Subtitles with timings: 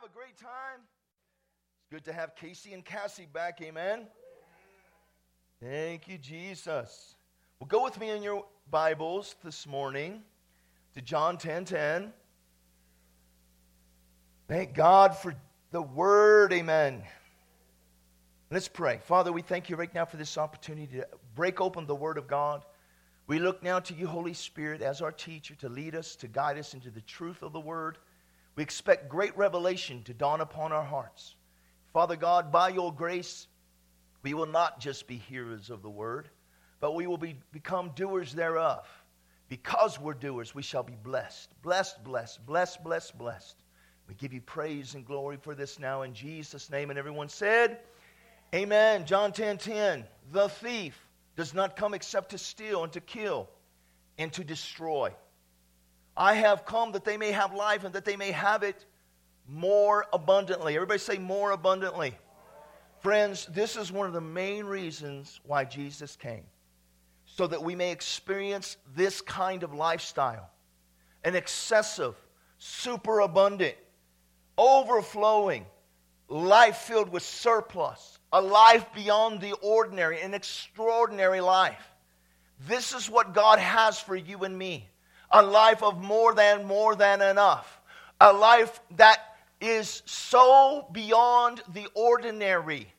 [0.00, 0.80] have a great time?
[1.80, 3.60] It's good to have Casey and Cassie back.
[3.60, 4.06] Amen.
[5.60, 7.16] Thank you, Jesus.
[7.58, 10.22] Well, go with me in your Bibles this morning
[10.94, 12.12] to John 10 10.
[14.46, 15.34] Thank God for
[15.72, 16.52] the word.
[16.52, 17.02] Amen.
[18.52, 19.00] Let's pray.
[19.02, 22.28] Father, we thank you right now for this opportunity to break open the word of
[22.28, 22.64] God.
[23.26, 26.56] We look now to you, Holy Spirit, as our teacher to lead us, to guide
[26.56, 27.98] us into the truth of the word.
[28.58, 31.36] We expect great revelation to dawn upon our hearts.
[31.92, 33.46] Father God, by your grace,
[34.24, 36.28] we will not just be hearers of the word,
[36.80, 38.84] but we will be, become doers thereof.
[39.48, 41.52] Because we're doers, we shall be blessed.
[41.62, 43.62] Blessed, blessed, blessed, blessed, blessed.
[44.08, 46.90] We give you praise and glory for this now in Jesus' name.
[46.90, 47.78] And everyone said,
[48.52, 49.06] Amen.
[49.06, 50.04] John 10 10.
[50.32, 50.98] The thief
[51.36, 53.48] does not come except to steal and to kill
[54.18, 55.14] and to destroy.
[56.18, 58.84] I have come that they may have life and that they may have it
[59.46, 60.74] more abundantly.
[60.74, 62.12] Everybody say more abundantly.
[62.98, 66.42] Friends, this is one of the main reasons why Jesus came.
[67.24, 70.50] So that we may experience this kind of lifestyle
[71.24, 72.14] an excessive,
[72.58, 73.74] superabundant,
[74.56, 75.66] overflowing,
[76.28, 81.92] life filled with surplus, a life beyond the ordinary, an extraordinary life.
[82.66, 84.88] This is what God has for you and me
[85.30, 87.80] a life of more than, more than enough,
[88.20, 89.20] a life that
[89.60, 92.92] is so beyond the ordinary.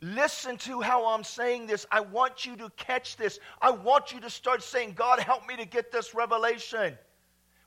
[0.00, 1.84] Listen to how I'm saying this.
[1.90, 3.40] I want you to catch this.
[3.60, 6.96] I want you to start saying, God, help me to get this revelation.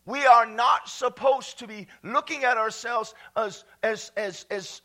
[0.05, 4.81] We are not supposed to be looking at ourselves as, as, as, as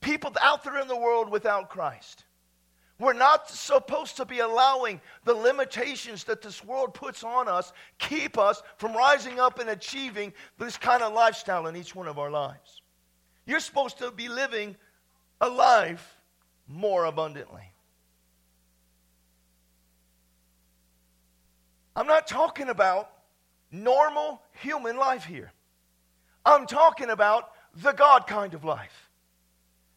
[0.00, 2.24] people out there in the world without Christ.
[3.00, 8.36] We're not supposed to be allowing the limitations that this world puts on us keep
[8.36, 12.30] us from rising up and achieving this kind of lifestyle in each one of our
[12.30, 12.82] lives.
[13.46, 14.76] You're supposed to be living
[15.40, 16.18] a life
[16.68, 17.72] more abundantly.
[21.96, 23.10] I'm not talking about
[23.72, 25.52] normal human life here.
[26.44, 29.08] I'm talking about the God kind of life.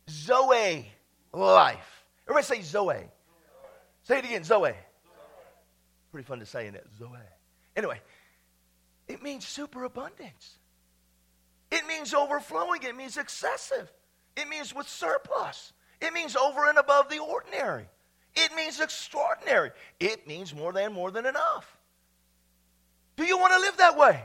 [0.09, 0.89] Zoe
[1.33, 1.92] life.
[2.27, 3.09] Everybody say Zoe.
[4.03, 4.73] Say it again, Zoe.
[6.11, 7.17] Pretty fun to say in it, Zoe.
[7.75, 7.99] Anyway,
[9.07, 10.57] it means superabundance.
[11.71, 12.83] It means overflowing.
[12.83, 13.91] It means excessive.
[14.35, 15.73] It means with surplus.
[16.01, 17.87] It means over and above the ordinary.
[18.35, 19.71] It means extraordinary.
[19.99, 21.77] It means more than more than enough.
[23.15, 24.23] Do you want to live that way?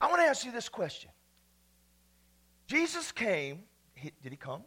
[0.00, 1.10] I want to ask you this question.
[2.66, 3.64] Jesus came,
[4.22, 4.62] did he come?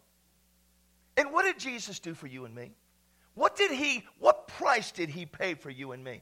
[1.18, 2.72] And what did Jesus do for you and me?
[3.35, 6.22] What did he, what price did he pay for you and me?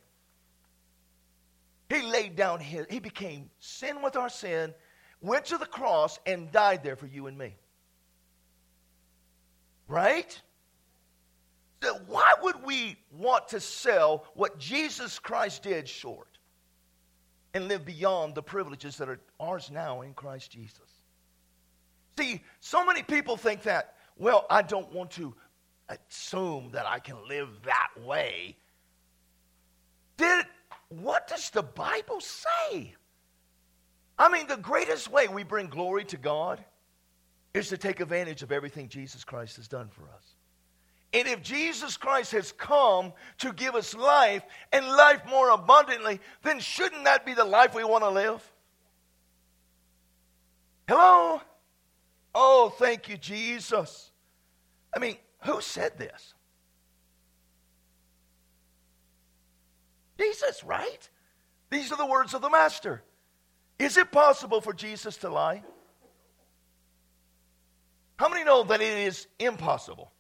[1.89, 4.73] He laid down his, he became sin with our sin,
[5.21, 7.55] went to the cross, and died there for you and me.
[9.87, 10.41] Right?
[11.83, 16.27] So why would we want to sell what Jesus Christ did short
[17.53, 20.79] and live beyond the privileges that are ours now in Christ Jesus?
[22.17, 25.33] See, so many people think that well, I don't want to
[25.89, 28.55] assume that I can live that way.
[30.17, 30.45] Did
[30.89, 32.93] what does the Bible say?
[34.19, 36.63] I mean, the greatest way we bring glory to God
[37.53, 40.35] is to take advantage of everything Jesus Christ has done for us.
[41.13, 46.59] And if Jesus Christ has come to give us life and life more abundantly, then
[46.59, 48.53] shouldn't that be the life we want to live?
[50.87, 51.41] Hello?
[52.33, 54.11] Oh, thank you, Jesus.
[54.95, 56.33] I mean, who said this?
[60.19, 61.09] Jesus, right?
[61.69, 63.01] These are the words of the Master.
[63.79, 65.63] Is it possible for Jesus to lie?
[68.17, 70.11] How many know that it is impossible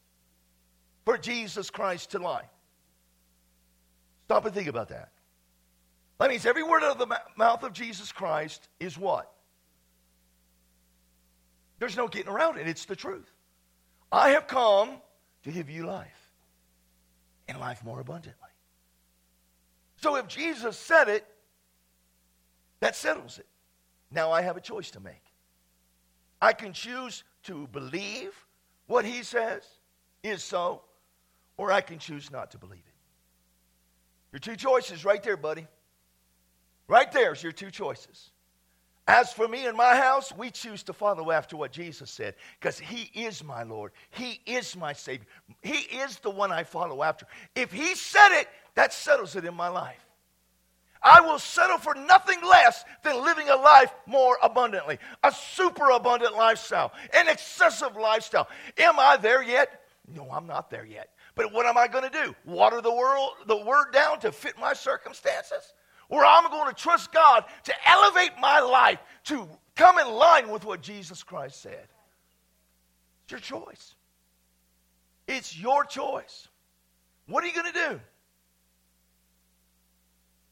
[1.05, 2.49] for Jesus Christ to lie?
[4.25, 5.11] Stop and think about that.
[6.19, 9.31] That means every word out of the mouth of Jesus Christ is what?
[11.81, 12.67] There's no getting around it.
[12.67, 13.27] It's the truth.
[14.11, 15.01] I have come
[15.41, 16.31] to give you life
[17.47, 18.49] and life more abundantly.
[19.95, 21.25] So if Jesus said it,
[22.81, 23.47] that settles it.
[24.11, 25.23] Now I have a choice to make.
[26.39, 28.31] I can choose to believe
[28.85, 29.63] what he says
[30.21, 30.83] is so,
[31.57, 32.93] or I can choose not to believe it.
[34.33, 35.65] Your two choices right there, buddy.
[36.87, 38.29] Right there's your two choices.
[39.07, 42.77] As for me and my house, we choose to follow after what Jesus said because
[42.79, 43.91] He is my Lord.
[44.11, 45.25] He is my Savior.
[45.61, 47.25] He is the one I follow after.
[47.55, 50.05] If He said it, that settles it in my life.
[51.03, 56.35] I will settle for nothing less than living a life more abundantly, a super abundant
[56.35, 58.47] lifestyle, an excessive lifestyle.
[58.77, 59.81] Am I there yet?
[60.07, 61.09] No, I'm not there yet.
[61.33, 62.35] But what am I going to do?
[62.45, 65.73] Water the world, the word down to fit my circumstances?
[66.11, 70.65] Or I'm going to trust God to elevate my life to come in line with
[70.65, 71.87] what Jesus Christ said.
[73.23, 73.95] It's your choice.
[75.25, 76.49] It's your choice.
[77.27, 77.99] What are you going to do?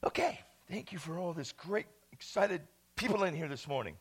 [0.05, 0.39] Okay,
[0.71, 2.61] thank you for all this great, excited
[2.95, 3.95] people in here this morning.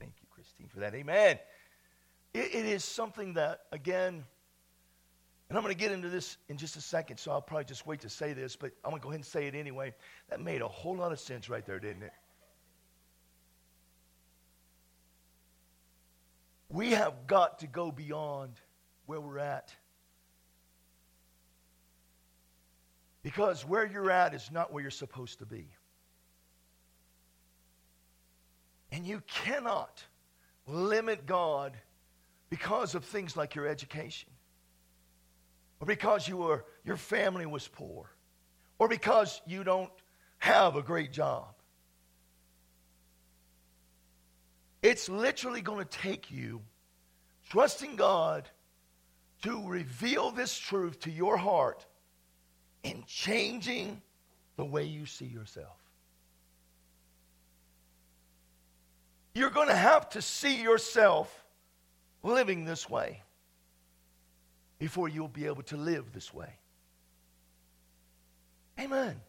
[0.00, 0.96] Thank you, Christine, for that.
[0.96, 1.38] Amen.
[2.34, 4.24] it, it is something that, again,
[5.48, 7.86] and I'm going to get into this in just a second, so I'll probably just
[7.86, 9.94] wait to say this, but I'm going to go ahead and say it anyway.
[10.28, 12.12] That made a whole lot of sense right there, didn't it?
[16.68, 18.54] We have got to go beyond
[19.06, 19.72] where we're at.
[23.22, 25.68] Because where you're at is not where you're supposed to be.
[28.90, 30.02] And you cannot
[30.66, 31.76] limit God
[32.50, 34.30] because of things like your education,
[35.80, 38.10] or because you were, your family was poor,
[38.78, 39.90] or because you don't
[40.38, 41.54] have a great job.
[44.82, 46.62] It's literally going to take you
[47.50, 48.48] trusting God
[49.42, 51.84] to reveal this truth to your heart
[52.82, 54.00] in changing
[54.56, 55.76] the way you see yourself.
[59.34, 61.44] You're going to have to see yourself
[62.22, 63.22] living this way
[64.78, 66.58] before you'll be able to live this way.
[68.78, 69.20] Amen.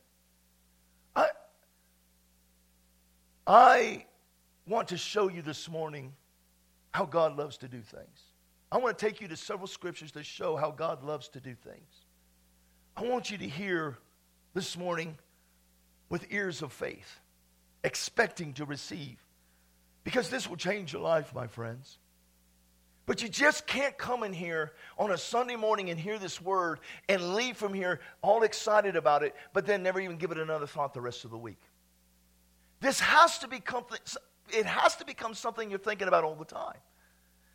[1.16, 1.28] I,
[3.46, 4.06] I
[4.68, 6.14] want to show you this morning
[6.92, 8.22] how God loves to do things.
[8.72, 11.56] I want to take you to several scriptures that show how God loves to do
[11.56, 12.06] things.
[12.98, 13.98] I want you to hear
[14.54, 15.18] this morning
[16.10, 17.20] with ears of faith,
[17.84, 19.18] expecting to receive.
[20.04, 22.00] Because this will change your life, my friends.
[23.08, 26.82] But you just can't come in here on a Sunday morning and hear this word
[27.08, 30.68] and leave from here all excited about it, but then never even give it another
[30.68, 31.62] thought the rest of the week.
[32.82, 33.86] This has to become,
[34.54, 36.76] it has to become something you're thinking about all the time.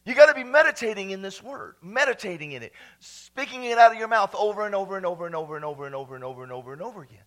[0.07, 3.99] You got to be meditating in this word, meditating in it, speaking it out of
[3.99, 6.43] your mouth over and over and over and over and over and over and over
[6.43, 7.19] and over and over again.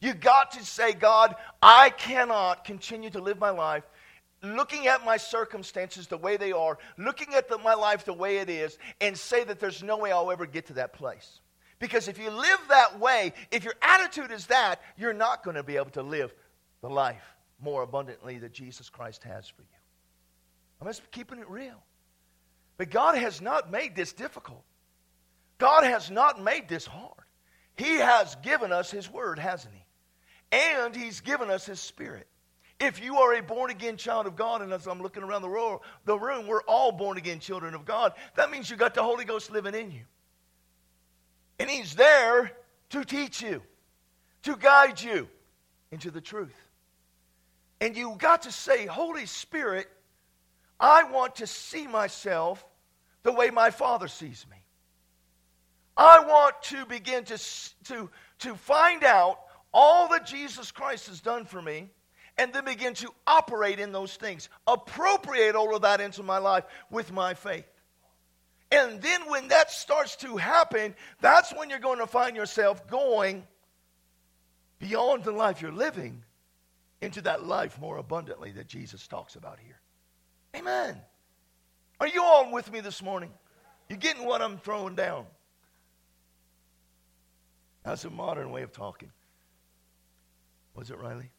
[0.00, 3.84] You got to say, God, I cannot continue to live my life
[4.42, 8.38] looking at my circumstances the way they are, looking at the, my life the way
[8.38, 11.40] it is, and say that there's no way I'll ever get to that place.
[11.78, 15.62] Because if you live that way, if your attitude is that, you're not going to
[15.62, 16.34] be able to live
[16.80, 19.68] the life more abundantly that Jesus Christ has for you.
[20.80, 21.82] I'm just keeping it real.
[22.76, 24.62] But God has not made this difficult.
[25.58, 27.12] God has not made this hard.
[27.76, 29.84] He has given us His Word, hasn't He?
[30.56, 32.28] And He's given us His Spirit.
[32.80, 35.48] If you are a born again child of God, and as I'm looking around the
[35.48, 39.02] room, the room, we're all born again children of God, that means you got the
[39.02, 40.02] Holy Ghost living in you.
[41.58, 42.52] And He's there
[42.90, 43.62] to teach you,
[44.44, 45.28] to guide you
[45.90, 46.54] into the truth.
[47.80, 49.88] And you got to say, Holy Spirit,
[50.78, 52.64] I want to see myself
[53.24, 54.56] the way my Father sees me.
[55.96, 57.38] I want to begin to,
[57.86, 58.08] to,
[58.40, 59.40] to find out
[59.74, 61.90] all that Jesus Christ has done for me
[62.38, 66.64] and then begin to operate in those things, appropriate all of that into my life
[66.90, 67.66] with my faith.
[68.70, 73.46] And then when that starts to happen, that's when you're going to find yourself going
[74.78, 76.22] beyond the life you're living
[77.00, 79.80] into that life more abundantly that Jesus talks about here.
[80.56, 81.00] Amen.
[82.00, 83.30] Are you all with me this morning?
[83.88, 85.26] You getting what I'm throwing down?
[87.84, 89.10] That's a modern way of talking.
[90.74, 91.30] Was it Riley?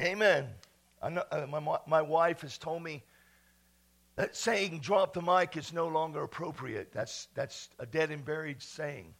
[0.00, 0.46] Amen.
[1.08, 3.02] Know, uh, my, my wife has told me
[4.16, 6.92] that saying drop the mic is no longer appropriate.
[6.92, 9.14] That's, that's a dead and buried saying.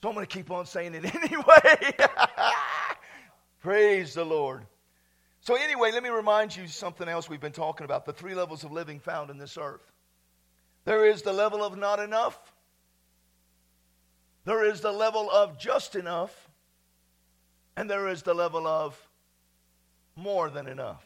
[0.00, 1.96] So I'm going to keep on saying it anyway.
[3.60, 4.66] Praise the Lord.
[5.40, 8.64] So, anyway, let me remind you something else we've been talking about the three levels
[8.64, 9.92] of living found in this earth.
[10.84, 12.52] There is the level of not enough,
[14.44, 16.50] there is the level of just enough,
[17.76, 18.98] and there is the level of
[20.16, 21.04] more than enough.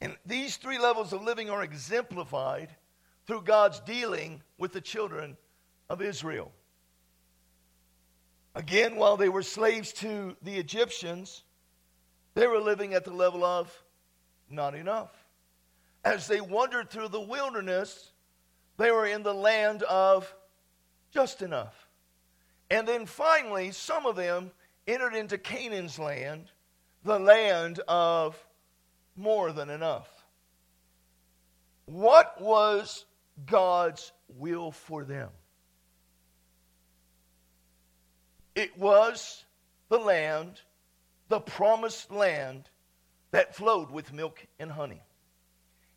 [0.00, 2.70] And these three levels of living are exemplified
[3.26, 5.36] through God's dealing with the children
[5.88, 6.52] of Israel.
[8.54, 11.44] Again, while they were slaves to the Egyptians,
[12.34, 13.72] they were living at the level of
[14.50, 15.10] not enough.
[16.04, 18.12] As they wandered through the wilderness,
[18.76, 20.34] they were in the land of
[21.12, 21.88] just enough.
[22.70, 24.50] And then finally, some of them
[24.86, 26.50] entered into Canaan's land,
[27.04, 28.38] the land of
[29.16, 30.08] more than enough.
[31.86, 33.04] What was
[33.46, 35.30] God's will for them?
[38.54, 39.44] It was
[39.88, 40.60] the land,
[41.28, 42.68] the promised land
[43.30, 45.02] that flowed with milk and honey.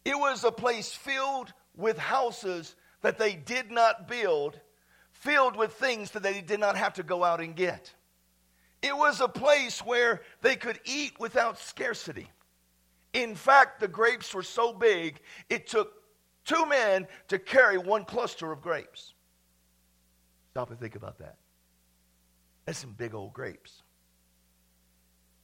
[0.05, 4.59] It was a place filled with houses that they did not build,
[5.11, 7.93] filled with things that they did not have to go out and get.
[8.85, 12.29] It was a place where they could eat without scarcity.
[13.13, 15.91] In fact, the grapes were so big, it took
[16.43, 19.15] two men to carry one cluster of grapes.
[20.51, 21.37] Stop and think about that.
[22.65, 23.81] That's some big old grapes.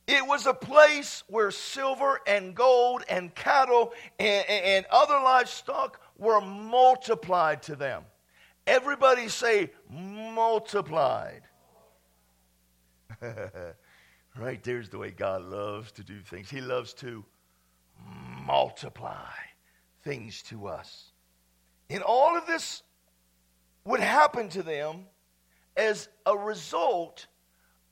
[0.06, 6.42] It was a place where silver and gold and cattle and, and, other livestock were
[6.42, 8.04] multiplied to them.
[8.68, 11.42] Everybody say multiplied.
[14.38, 16.50] right there's the way God loves to do things.
[16.50, 17.24] He loves to
[18.46, 19.34] multiply
[20.04, 21.12] things to us.
[21.90, 22.84] And all of this
[23.86, 25.06] would happen to them
[25.76, 27.28] as a result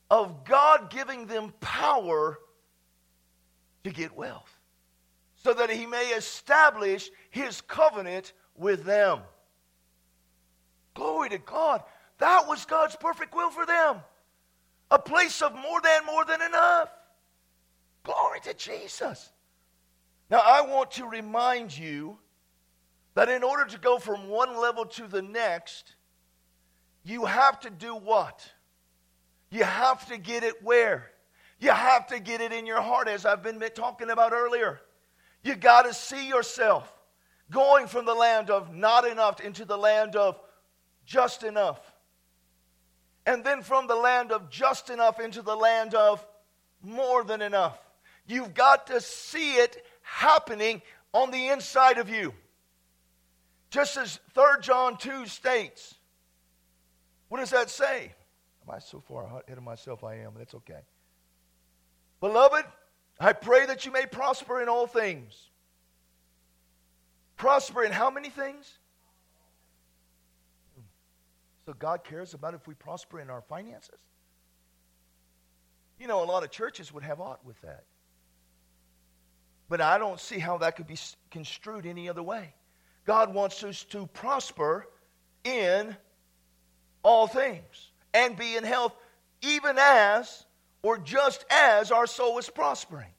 [0.09, 2.39] of God giving them power
[3.83, 4.59] to get wealth
[5.35, 9.19] so that he may establish his covenant with them.
[10.93, 11.83] Glory to God.
[12.17, 13.97] That was God's perfect will for them.
[14.91, 16.89] A place of more than, more than enough.
[18.03, 19.31] Glory to Jesus.
[20.29, 22.17] Now, I want to remind you
[23.15, 25.95] that in order to go from one level to the next,
[27.03, 28.49] you have to do what?
[29.49, 31.11] You have to get it where?
[31.59, 34.79] You have to get it in your heart, as I've been talking about earlier.
[35.43, 36.91] You got to see yourself
[37.49, 40.39] going from the land of not enough into the land of
[41.05, 41.79] just enough.
[43.29, 46.25] And then from the land of just enough into the land of
[46.81, 47.77] more than enough.
[48.25, 50.81] You've got to see it happening
[51.13, 52.33] on the inside of you.
[53.69, 55.93] Just as 3 John 2 states.
[57.27, 58.15] What does that say?
[58.67, 60.03] Am I so far ahead of myself?
[60.03, 60.33] I am.
[60.35, 60.81] That's okay.
[62.21, 62.65] Beloved,
[63.19, 65.51] I pray that you may prosper in all things.
[67.37, 68.78] Prosper in how many things?
[71.69, 73.99] So God cares about if we prosper in our finances?
[75.99, 77.83] You know, a lot of churches would have aught with that.
[79.69, 80.97] But I don't see how that could be
[81.29, 82.55] construed any other way.
[83.05, 84.87] God wants us to prosper
[85.43, 85.95] in
[87.03, 88.95] all things and be in health,
[89.43, 90.47] even as
[90.81, 93.13] or just as our soul is prospering.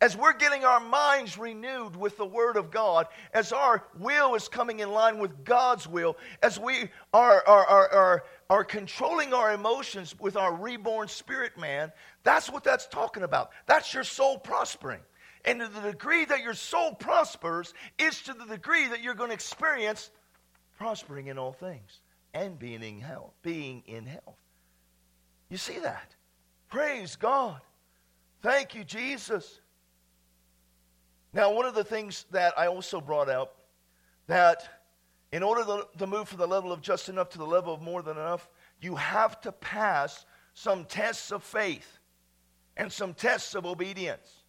[0.00, 4.46] As we're getting our minds renewed with the Word of God, as our will is
[4.46, 9.52] coming in line with God's will, as we are, are, are, are, are controlling our
[9.52, 11.90] emotions with our reborn spirit man,
[12.22, 13.50] that's what that's talking about.
[13.66, 15.00] That's your soul prospering.
[15.44, 19.30] And to the degree that your soul prospers is to the degree that you're going
[19.30, 20.10] to experience
[20.76, 22.00] prospering in all things
[22.34, 23.32] and being in health.
[23.42, 24.38] Being in health.
[25.48, 26.14] You see that?
[26.68, 27.60] Praise God.
[28.42, 29.60] Thank you, Jesus.
[31.32, 33.52] Now, one of the things that I also brought out
[34.26, 34.68] that
[35.30, 38.02] in order to move from the level of just enough to the level of more
[38.02, 38.48] than enough,
[38.80, 41.98] you have to pass some tests of faith
[42.76, 44.44] and some tests of obedience.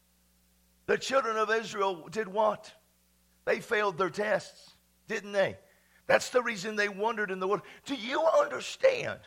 [0.85, 2.71] The children of Israel did what?
[3.45, 4.75] They failed their tests,
[5.07, 5.57] didn't they?
[6.07, 7.71] That's the reason they wandered in the wilderness.
[7.85, 9.19] Do you understand?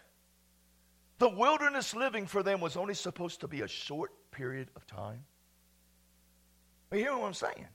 [1.18, 5.24] The wilderness living for them was only supposed to be a short period of time.
[6.92, 7.68] You hear what I'm saying?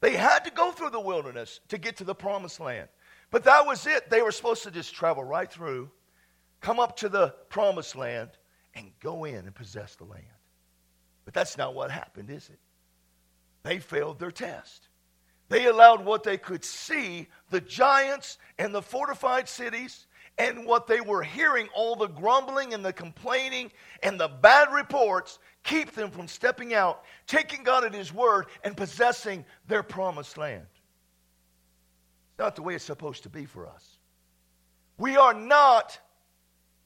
[0.00, 2.88] They had to go through the wilderness to get to the promised land.
[3.30, 4.10] But that was it.
[4.10, 5.90] They were supposed to just travel right through,
[6.60, 8.30] come up to the promised land,
[8.74, 10.24] and go in and possess the land.
[11.24, 12.58] But that's not what happened, is it?
[13.62, 14.88] They failed their test.
[15.48, 20.06] They allowed what they could see, the giants and the fortified cities,
[20.38, 23.70] and what they were hearing, all the grumbling and the complaining
[24.02, 28.76] and the bad reports, keep them from stepping out, taking God at His word, and
[28.76, 30.66] possessing their promised land.
[32.30, 33.98] It's not the way it's supposed to be for us.
[34.98, 35.98] We are not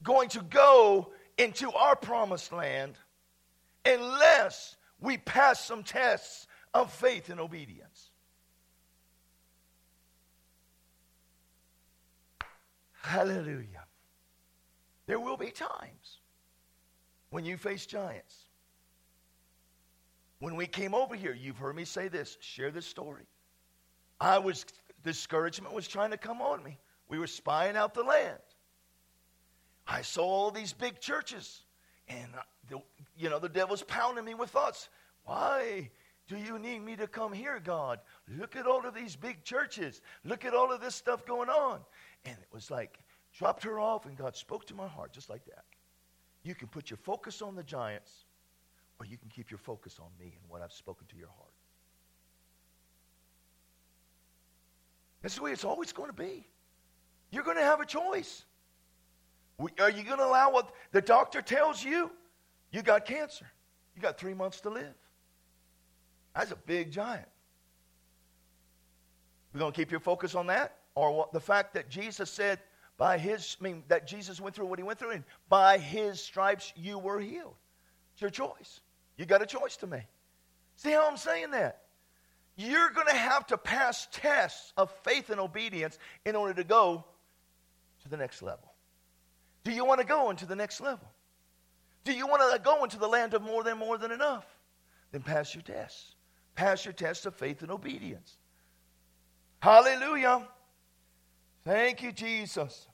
[0.03, 2.95] going to go into our promised land
[3.85, 7.96] unless we pass some tests of faith and obedience.
[13.07, 13.85] Hallelujah.
[15.05, 16.19] There will be times
[17.29, 18.35] when you face giants.
[20.39, 23.23] When we came over here, you've heard me say this, share this story.
[24.19, 24.65] I was,
[25.05, 26.77] discouragement was trying to come on me.
[27.07, 28.39] We were spying out the land.
[29.87, 31.61] I saw all these big churches,
[32.09, 32.27] and
[32.69, 32.81] the,
[33.17, 34.89] you know the devil's pounding me with thoughts.
[35.23, 35.89] Why
[36.27, 38.01] do you need me to come here, God?
[38.37, 40.01] Look at all of these big churches.
[40.25, 41.79] Look at all of this stuff going on.
[42.27, 42.99] And it was like
[43.37, 45.63] dropped her off, and God spoke to my heart just like that.
[46.43, 48.25] You can put your focus on the giants,
[48.99, 51.53] or you can keep your focus on me and what I've spoken to your heart.
[55.21, 56.45] That's the way it's always going to be.
[57.31, 58.43] You're going to have a choice.
[59.79, 62.11] Are you going to allow what the doctor tells you?
[62.71, 63.45] You got cancer.
[63.95, 64.93] You got three months to live.
[66.35, 67.27] That's a big giant.
[69.53, 70.76] We're going to keep your focus on that?
[70.97, 72.59] Or what, the fact that Jesus said,
[72.97, 76.19] by his, I mean, that Jesus went through what he went through, and by his
[76.19, 77.53] stripes you were healed.
[78.13, 78.79] It's your choice.
[79.15, 80.07] You got a choice to make.
[80.75, 81.83] See how I'm saying that?
[82.55, 87.05] You're going to have to pass tests of faith and obedience in order to go
[88.01, 88.73] to the next level.
[89.63, 91.07] Do you want to go into the next level?
[92.05, 94.47] Do you want to go into the land of more than more than enough?
[95.11, 96.15] Then pass your tests.
[96.55, 98.35] Pass your tests of faith and obedience.
[99.59, 100.47] Hallelujah.
[101.67, 102.87] Thank you, Jesus.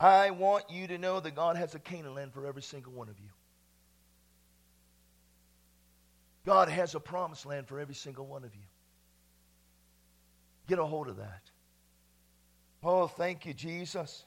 [0.00, 3.08] I want you to know that God has a Canaan land for every single one
[3.08, 3.28] of you.
[6.44, 8.66] God has a promised land for every single one of you.
[10.66, 11.42] Get a hold of that.
[12.82, 14.24] Oh, thank you, Jesus.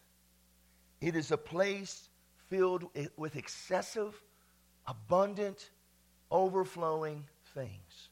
[1.02, 2.08] It is a place
[2.50, 2.86] filled
[3.18, 4.14] with excessive,
[4.88, 5.72] abundant,
[6.32, 8.10] overflowing things.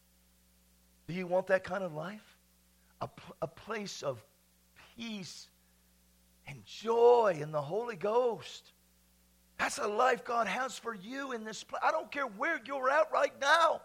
[1.07, 2.37] Do you want that kind of life?
[2.99, 3.07] A,
[3.41, 4.21] a place of
[4.99, 5.47] peace
[6.47, 8.73] and joy in the Holy Ghost.
[9.57, 11.81] That's a life God has for you in this place.
[11.83, 13.81] I don't care where you're at right now.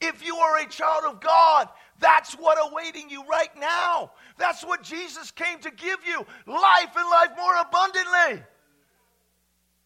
[0.00, 4.12] If you are a child of God, that's what awaiting you right now.
[4.36, 8.44] That's what Jesus came to give you life and life more abundantly.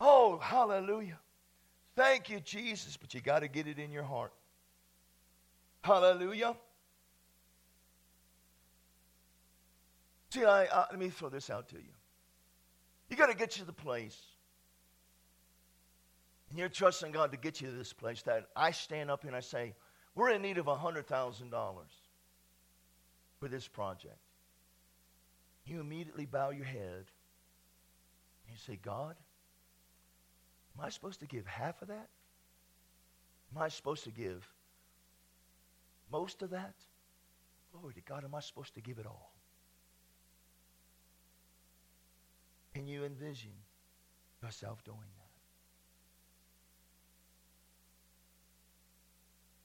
[0.01, 1.19] Oh, hallelujah.
[1.95, 2.97] Thank you, Jesus.
[2.97, 4.33] But you got to get it in your heart.
[5.83, 6.57] Hallelujah.
[10.31, 11.93] See, I, let me throw this out to you.
[13.09, 14.17] You got to get to the place,
[16.49, 19.35] and you're trusting God to get you to this place that I stand up and
[19.35, 19.75] I say,
[20.15, 21.05] we're in need of $100,000
[23.39, 24.19] for this project.
[25.65, 27.05] You immediately bow your head
[28.45, 29.17] and you say, God,
[30.77, 32.09] am I supposed to give half of that?
[33.55, 34.49] Am I supposed to give
[36.13, 36.75] most of that?
[37.73, 39.33] Glory to God, am I supposed to give it all?
[42.81, 43.51] Can you envision
[44.43, 44.97] yourself doing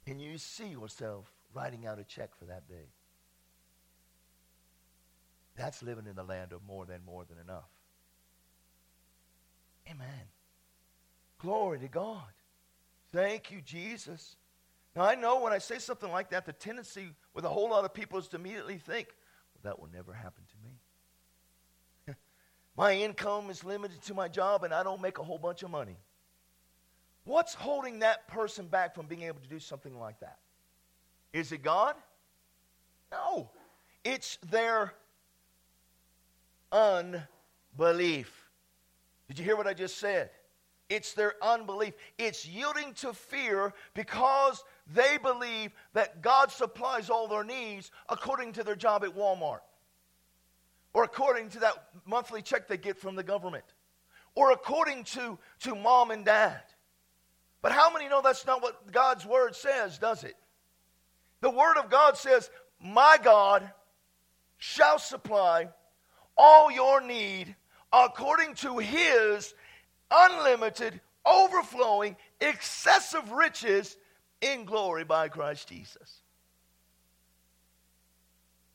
[0.03, 0.09] that?
[0.11, 2.89] Can you see yourself writing out a check for that big?
[5.55, 7.69] That's living in the land of more than more than enough.
[9.89, 10.27] Amen.
[11.39, 12.33] Glory to God.
[13.13, 14.35] Thank you, Jesus.
[14.93, 17.85] Now, I know when I say something like that, the tendency with a whole lot
[17.85, 19.07] of people is to immediately think,
[19.53, 20.74] well, that will never happen to me.
[22.77, 25.71] My income is limited to my job, and I don't make a whole bunch of
[25.71, 25.97] money.
[27.23, 30.37] What's holding that person back from being able to do something like that?
[31.33, 31.95] Is it God?
[33.11, 33.49] No.
[34.03, 34.93] It's their
[36.71, 38.49] unbelief.
[39.27, 40.29] Did you hear what I just said?
[40.87, 41.95] It's their unbelief.
[42.19, 48.63] It's yielding to fear because they believe that God supplies all their needs according to
[48.63, 49.61] their job at Walmart
[50.95, 51.73] or according to that
[52.05, 53.65] monthly check they get from the government
[54.33, 56.61] or according to, to mom and dad.
[57.61, 60.35] But how many know that's not what God's word says, does it?
[61.41, 62.49] The word of God says,
[62.81, 63.69] My God
[64.57, 65.67] shall supply
[66.37, 67.53] all your need
[67.91, 69.53] according to his
[70.09, 73.97] unlimited, overflowing, excessive riches
[74.39, 76.21] in glory by Christ Jesus.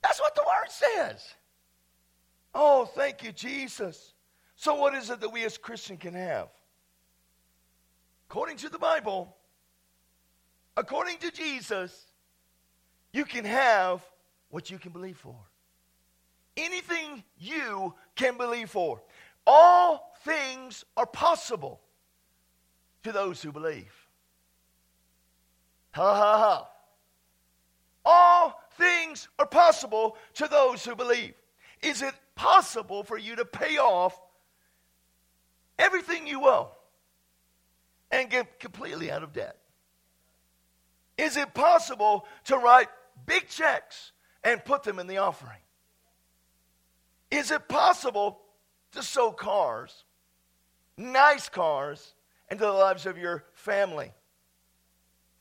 [0.02, 1.34] That's what the word says.
[2.54, 4.14] Oh, thank you, Jesus.
[4.56, 6.48] So, what is it that we as Christians can have?
[8.30, 9.34] according to the Bible,
[10.76, 12.06] according to Jesus,
[13.12, 14.00] you can have
[14.50, 15.34] what you can believe for.
[16.56, 19.02] Anything you can believe for.
[19.48, 21.80] All things are possible
[23.02, 23.92] to those who believe.
[25.90, 26.68] Ha ha ha.
[28.04, 31.34] All things are possible to those who believe.
[31.82, 34.18] Is it possible for you to pay off
[35.78, 36.72] everything you owe?
[38.10, 39.56] and get completely out of debt?
[41.16, 42.88] Is it possible to write
[43.26, 45.60] big checks and put them in the offering?
[47.30, 48.40] Is it possible
[48.92, 50.04] to sow cars
[50.96, 52.14] nice cars
[52.50, 54.12] into the lives of your family,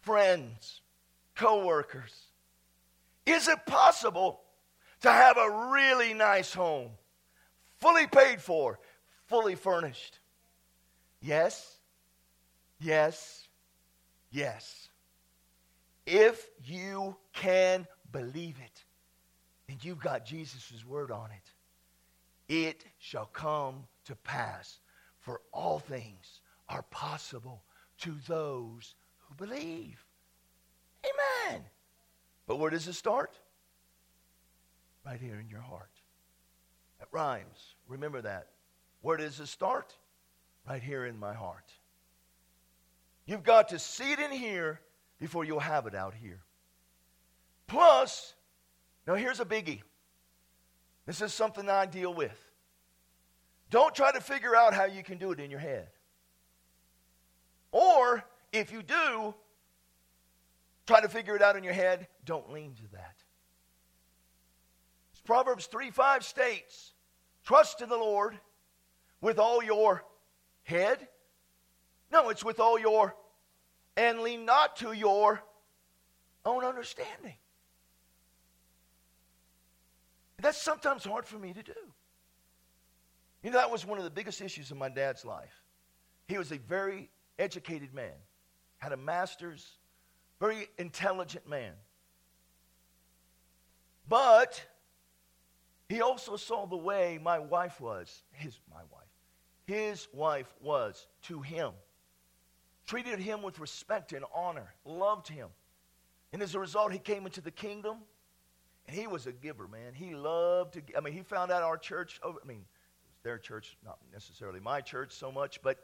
[0.01, 0.81] friends,
[1.35, 2.13] co workers?
[3.25, 4.41] Is it possible
[5.01, 6.91] to have a really nice home,
[7.79, 8.79] fully paid for,
[9.27, 10.19] fully furnished?
[11.21, 11.77] Yes,
[12.79, 13.47] yes,
[14.31, 14.89] yes.
[16.05, 18.83] If you can believe it,
[19.67, 21.53] and you've got Jesus' word on it,
[22.53, 24.79] it shall come to pass.
[25.19, 27.62] For all things are possible
[27.99, 30.03] to those who believe.
[31.05, 31.63] Amen.
[32.47, 33.38] But where does it start?
[35.10, 35.89] Right here in your heart.
[37.00, 37.74] That rhymes.
[37.88, 38.50] Remember that.
[39.02, 39.95] Where does it start?
[40.67, 41.65] Right here in my heart.
[43.26, 44.82] You've got to see it in here
[45.19, 46.41] before you'll have it out here.
[47.65, 48.36] Plus,
[49.08, 49.82] now here's a biggie.
[51.08, 52.39] This is something I deal with.
[53.72, 55.88] Don't try to figure out how you can do it in your head.
[57.72, 59.34] Or, if you do,
[60.86, 63.15] try to figure it out in your head, don't lean to that.
[65.29, 66.93] Proverbs 3 5 states,
[67.45, 68.39] Trust in the Lord
[69.21, 70.03] with all your
[70.63, 71.07] head.
[72.11, 73.15] No, it's with all your,
[73.95, 75.39] and lean not to your
[76.43, 77.35] own understanding.
[80.41, 81.73] That's sometimes hard for me to do.
[83.43, 85.61] You know, that was one of the biggest issues in my dad's life.
[86.27, 88.17] He was a very educated man,
[88.79, 89.77] had a master's,
[90.39, 91.73] very intelligent man.
[94.07, 94.59] But
[95.89, 99.10] he also saw the way my wife was, his my wife,
[99.65, 101.71] his wife was to him.
[102.86, 105.49] Treated him with respect and honor, loved him.
[106.32, 107.97] And as a result, he came into the kingdom
[108.88, 109.93] and he was a giver, man.
[109.93, 113.39] He loved to, I mean, he found out our church, I mean, it was their
[113.39, 115.80] church, not necessarily my church so much, but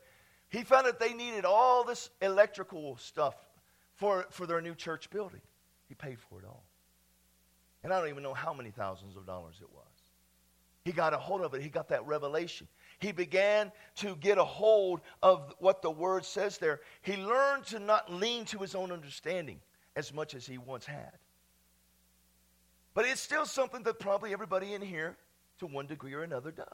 [0.49, 3.35] he found that they needed all this electrical stuff
[3.95, 5.41] for, for their new church building.
[5.87, 6.63] He paid for it all.
[7.83, 9.94] And I don't even know how many thousands of dollars it was.
[10.85, 11.63] He got a hold of it.
[11.63, 12.67] He got that revelation.
[12.99, 16.79] He began to get a hold of what the word says there.
[17.01, 19.59] He learned to not lean to his own understanding
[19.95, 21.17] as much as he once had.
[22.93, 25.17] But it's still something that probably everybody in here,
[25.59, 26.67] to one degree or another, does.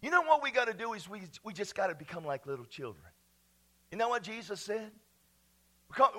[0.00, 2.46] You know what we got to do is we, we just got to become like
[2.46, 3.06] little children.
[3.90, 4.90] You know what Jesus said?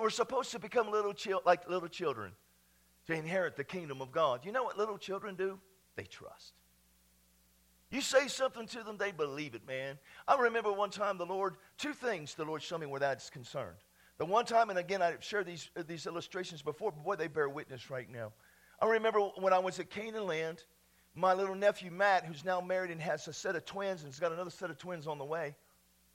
[0.00, 2.32] We're supposed to become little chil- like little children
[3.08, 4.44] to inherit the kingdom of God.
[4.44, 5.58] You know what little children do?
[5.96, 6.52] They trust.
[7.96, 9.98] You say something to them, they believe it, man.
[10.28, 13.78] I remember one time the Lord, two things the Lord showed me where that's concerned.
[14.18, 17.26] The one time, and again, I've shared these, uh, these illustrations before, but boy, they
[17.26, 18.34] bear witness right now.
[18.82, 20.64] I remember when I was at Canaan Land,
[21.14, 24.20] my little nephew Matt, who's now married and has a set of twins and has
[24.20, 25.56] got another set of twins on the way.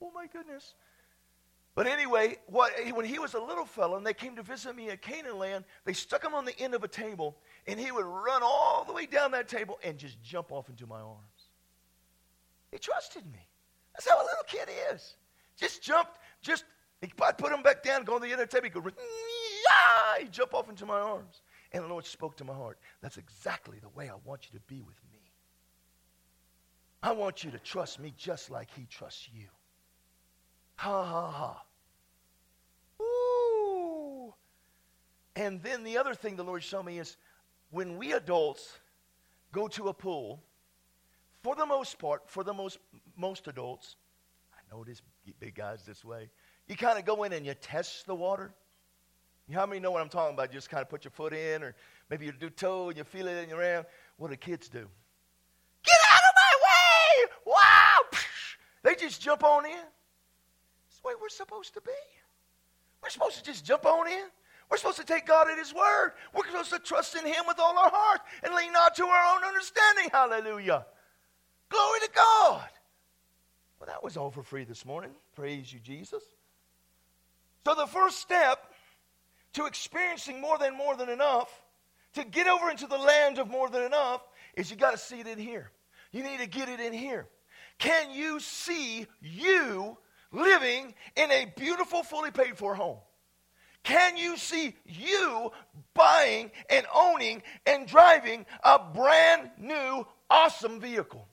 [0.04, 0.76] Oh my goodness.
[1.74, 4.92] But anyway, what, when he was a little fellow and they came to visit me
[4.92, 8.06] at Canaan Land, they stuck him on the end of a table and he would
[8.06, 11.31] run all the way down that table and just jump off into my arms.
[12.72, 13.48] He trusted me.
[13.94, 15.16] That's how a little kid is.
[15.58, 16.64] Just jumped, just,
[17.04, 20.54] I'd put him back down, go on the the table, he'd go, yeah, he'd jump
[20.54, 21.42] off into my arms.
[21.74, 22.80] And the Lord spoke to my heart.
[23.02, 25.20] That's exactly the way I want you to be with me.
[27.04, 29.48] I want you to trust me just like he trusts you.
[30.78, 31.64] Ha ha ha.
[33.02, 34.34] Ooh.
[35.36, 37.18] And then the other thing the Lord showed me is
[37.72, 38.80] when we adults
[39.52, 40.44] go to a pool,
[41.44, 42.78] for the most part, for the most
[43.18, 43.96] most adults,
[44.54, 45.02] I know this
[45.40, 46.30] big guys this way.
[46.68, 48.54] You kind of go in and you test the water.
[49.52, 50.54] How many know what I'm talking about?
[50.54, 51.76] You Just kind of put your foot in, or
[52.10, 53.86] maybe you do toe and you feel it in your arm.
[54.18, 54.88] What do kids do?
[55.84, 57.32] Get out of my way!
[57.48, 58.18] Wow!
[58.84, 59.72] They just jump on in.
[59.72, 61.92] That's the way we're supposed to be.
[63.04, 64.26] We're supposed to just jump on in.
[64.70, 66.14] We're supposed to take God at His word.
[66.34, 69.36] We're supposed to trust in Him with all our heart and lean not to our
[69.36, 70.10] own understanding.
[70.14, 70.86] Hallelujah.
[71.72, 72.70] Glory to God.
[73.80, 75.12] Well, that was all for free this morning.
[75.36, 76.22] Praise you, Jesus.
[77.66, 78.74] So, the first step
[79.54, 81.50] to experiencing more than more than enough,
[82.14, 84.22] to get over into the land of more than enough,
[84.56, 85.72] is you got to see it in here.
[86.12, 87.28] You need to get it in here.
[87.80, 89.98] Can you see you
[90.32, 92.98] living in a beautiful, fully paid for home?
[93.84, 95.52] Can you see you
[95.94, 101.28] buying and owning and driving a brand new, awesome vehicle?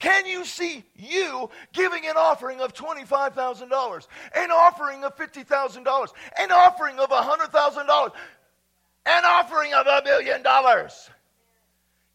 [0.00, 6.08] Can you see you giving an offering of $25,000, an offering of $50,000,
[6.38, 8.12] an offering of $100,000,
[9.06, 11.10] an offering of a million dollars?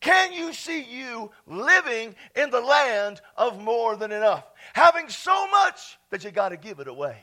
[0.02, 4.46] Can you see you living in the land of more than enough?
[4.74, 7.18] Having so much that you got to give it away.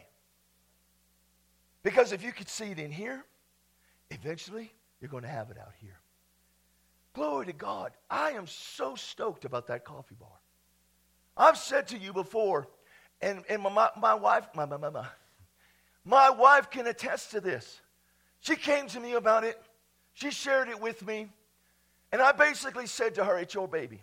[1.82, 3.24] Because if you could see it in here,
[4.10, 5.98] eventually you're going to have it out here.
[7.14, 7.92] Glory to God.
[8.08, 10.28] I am so stoked about that coffee bar.
[11.36, 12.68] I've said to you before,
[13.20, 15.06] and, and my, my wife, my, my, my, my,
[16.04, 17.80] my wife can attest to this.
[18.40, 19.60] She came to me about it.
[20.14, 21.28] She shared it with me.
[22.10, 24.02] And I basically said to her, It's your baby.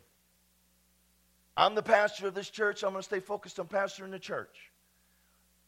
[1.55, 2.83] I'm the pastor of this church.
[2.83, 4.71] I'm going to stay focused on pastoring the church.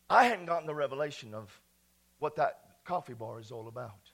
[0.10, 1.60] I hadn't gotten the revelation of
[2.20, 4.12] what that coffee bar is all about.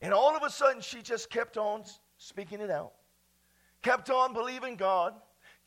[0.00, 1.84] And all of a sudden, she just kept on
[2.16, 2.92] speaking it out,
[3.82, 5.14] kept on believing God,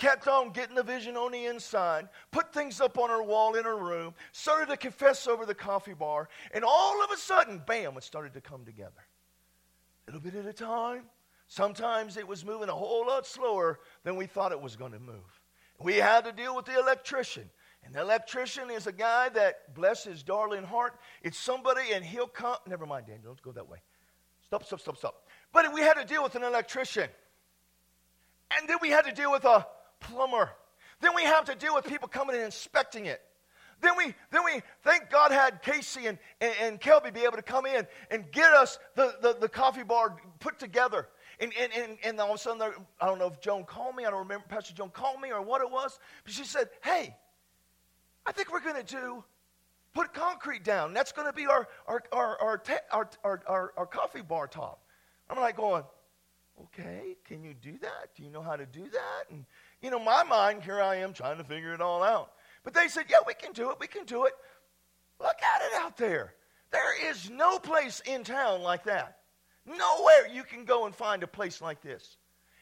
[0.02, 3.64] kept on getting the vision on the inside, put things up on her wall in
[3.66, 7.96] her room, started to confess over the coffee bar, and all of a sudden, bam,
[7.96, 9.06] it started to come together.
[10.08, 11.04] A little bit at a time.
[11.48, 15.00] Sometimes it was moving a whole lot slower than we thought it was going to
[15.00, 15.40] move.
[15.80, 17.48] We had to deal with the electrician.
[17.84, 22.28] And the electrician is a guy that, bless his darling heart, it's somebody and he'll
[22.28, 22.56] come.
[22.66, 23.80] Never mind, Daniel, don't go that way.
[24.48, 25.28] Stop, stop, stop, stop.
[25.54, 27.10] But we had to deal with an electrician.
[28.58, 29.66] And then we had to deal with a
[30.02, 30.52] plumber.
[31.00, 33.22] Then we have to deal with people coming and inspecting it.
[33.82, 37.42] Then we, then we thank God had Casey and, and, and Kelby be able to
[37.42, 41.08] come in and get us the, the, the coffee bar put together.
[41.40, 42.62] And, and, and, and all of a sudden,
[43.00, 44.06] I don't know if Joan called me.
[44.06, 45.98] I don't remember Pastor Joan called me or what it was.
[46.24, 47.16] But she said, hey,
[48.26, 49.24] I think we're going to do
[49.94, 50.94] put concrete down.
[50.94, 54.48] That's going to be our, our, our, our, te- our, our, our, our coffee bar
[54.48, 54.84] top.
[55.30, 55.84] I'm like going,
[56.66, 58.16] okay, can you do that?
[58.16, 59.24] Do you know how to do that?
[59.32, 59.46] And,
[59.82, 62.34] you know, my mind, here I am trying to figure it all out.
[62.64, 63.78] But they said, yeah, we can do it.
[63.80, 64.34] We can do it.
[65.20, 66.34] Look at it out there.
[66.72, 69.18] There is no place in town like that.
[69.66, 72.18] Nowhere you can go and find a place like this.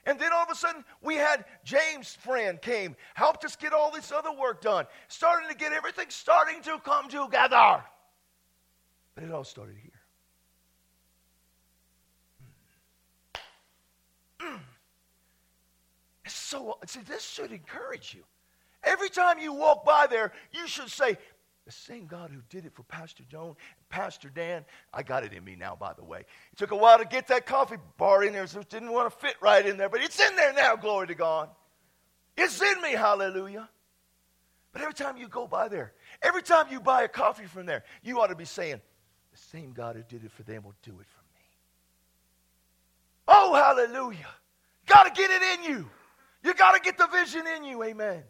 [0.05, 3.91] And then all of a sudden, we had James' friend came, helped us get all
[3.91, 7.83] this other work done, starting to get everything starting to come together.
[9.15, 9.91] But it all started here.
[14.39, 14.55] Hmm.
[14.55, 14.68] Hmm.
[16.29, 18.23] So, see, this should encourage you.
[18.83, 21.17] Every time you walk by there, you should say,
[21.65, 25.33] the same God who did it for Pastor Joan and Pastor Dan, I got it
[25.33, 26.21] in me now, by the way.
[26.21, 29.11] It took a while to get that coffee bar in there, so it didn't want
[29.11, 31.49] to fit right in there, but it's in there now, glory to God.
[32.35, 33.69] It's in me, hallelujah.
[34.71, 37.83] But every time you go by there, every time you buy a coffee from there,
[38.01, 38.81] you ought to be saying,
[39.31, 41.45] the same God who did it for them will do it for me.
[43.27, 44.27] Oh, hallelujah.
[44.87, 45.89] Got to get it in you.
[46.43, 47.83] You got to get the vision in you.
[47.83, 48.23] Amen.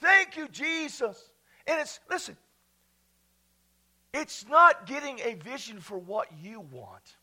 [0.00, 1.30] Thank you, Jesus.
[1.66, 2.36] And it's, listen,
[4.12, 7.16] it's not getting a vision for what you want,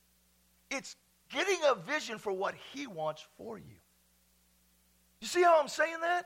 [0.69, 0.95] it's
[1.29, 3.75] getting a vision for what He wants for you.
[5.19, 6.25] You see how I'm saying that?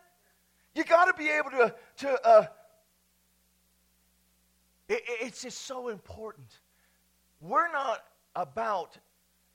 [0.73, 2.45] You got to be able to, to uh,
[4.89, 6.47] it, it's just so important.
[7.41, 8.03] We're not
[8.35, 8.97] about,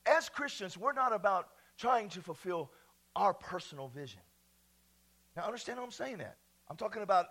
[0.06, 2.70] as Christians, we're not about trying to fulfill
[3.16, 4.20] our personal vision.
[5.36, 6.36] Now, understand how I'm saying that.
[6.68, 7.26] I'm talking about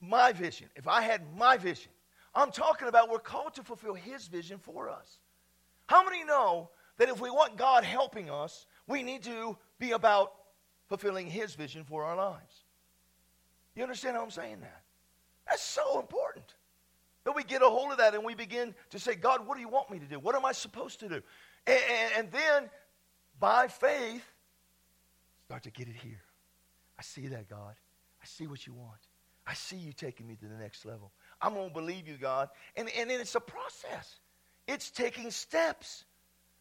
[0.00, 0.68] my vision.
[0.76, 1.90] If I had my vision,
[2.34, 5.18] I'm talking about we're called to fulfill His vision for us.
[5.86, 10.32] How many know that if we want God helping us, we need to be about
[10.88, 12.64] fulfilling His vision for our lives?
[13.74, 14.82] You understand how I'm saying that?
[15.48, 16.54] That's so important.
[17.24, 19.60] That we get a hold of that and we begin to say, God, what do
[19.60, 20.18] you want me to do?
[20.18, 21.22] What am I supposed to do?
[21.66, 22.70] And, and, and then,
[23.38, 24.24] by faith,
[25.46, 26.22] start to get it here.
[26.98, 27.74] I see that, God.
[28.20, 29.00] I see what you want.
[29.46, 31.12] I see you taking me to the next level.
[31.40, 32.48] I'm going to believe you, God.
[32.76, 34.20] And, and it's a process,
[34.66, 36.04] it's taking steps.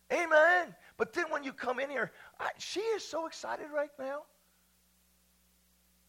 [0.09, 0.73] Amen.
[0.95, 4.21] But then when you come in here, I, she is so excited right now.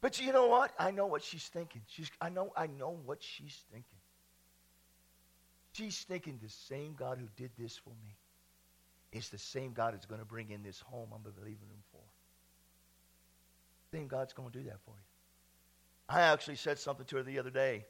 [0.00, 0.70] But you know what?
[0.78, 1.82] I know what she's thinking.
[1.88, 3.98] She's, I, know, I know what she's thinking.
[5.72, 8.16] She's thinking the same God who did this for me
[9.12, 11.82] is the same God that's going to bring in this home I'm believing him
[13.90, 15.05] Then God's going to do that for you.
[16.09, 17.87] I actually said something to her the other day.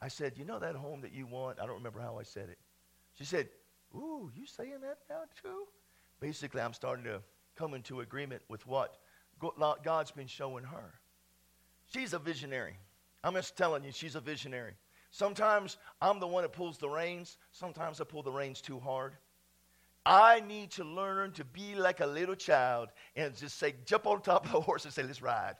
[0.00, 1.60] I said, You know that home that you want?
[1.60, 2.58] I don't remember how I said it.
[3.14, 3.48] She said,
[3.94, 5.64] Ooh, you saying that now too?
[6.20, 7.22] Basically, I'm starting to
[7.56, 8.98] come into agreement with what
[9.84, 10.94] God's been showing her.
[11.86, 12.76] She's a visionary.
[13.22, 14.72] I'm just telling you, she's a visionary.
[15.10, 19.14] Sometimes I'm the one that pulls the reins, sometimes I pull the reins too hard.
[20.06, 24.20] I need to learn to be like a little child and just say, jump on
[24.20, 25.56] top of the horse and say, let's ride.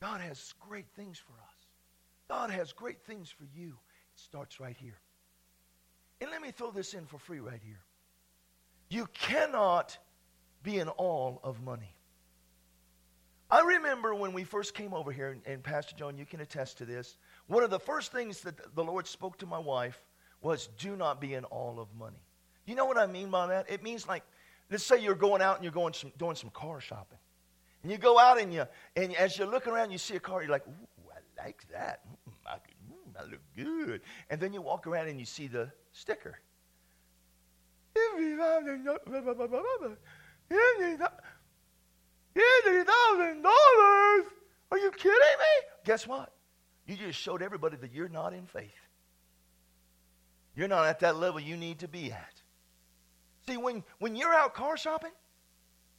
[0.00, 1.54] God has great things for us.
[2.28, 3.68] God has great things for you.
[3.68, 4.98] It starts right here.
[6.20, 7.80] And let me throw this in for free right here.
[8.88, 9.98] You cannot
[10.62, 11.94] be in all of money.
[13.50, 16.78] I remember when we first came over here, and, and Pastor John, you can attest
[16.78, 17.16] to this.
[17.48, 20.02] One of the first things that the Lord spoke to my wife
[20.40, 22.22] was, do not be in all of money.
[22.66, 23.70] You know what I mean by that?
[23.70, 24.22] It means like,
[24.70, 27.18] let's say you're going out and you're going some, doing some car shopping.
[27.82, 30.42] And you go out and you, and as you're looking around, you see a car,
[30.42, 32.00] you're like, ooh, I like that.
[32.28, 34.00] Mm, I, mm, I look good.
[34.28, 36.40] And then you walk around and you see the sticker.
[42.34, 43.44] $50,000?
[44.72, 45.68] Are you kidding me?
[45.84, 46.32] Guess what?
[46.86, 48.70] You just showed everybody that you're not in faith.
[50.54, 52.42] You're not at that level you need to be at.
[53.46, 55.12] See, when, when you're out car shopping,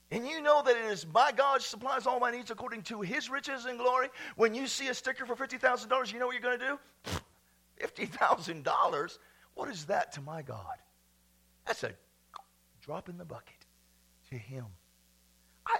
[0.09, 3.29] and you know that it is my God supplies all my needs according to his
[3.29, 6.59] riches and glory, when you see a sticker for $50,000, you know what you're going
[6.59, 7.19] to do?
[8.05, 9.17] $50,000?
[9.55, 10.77] What is that to my God?
[11.65, 11.91] That's a
[12.81, 13.65] drop in the bucket
[14.29, 14.65] to him.
[15.65, 15.77] I,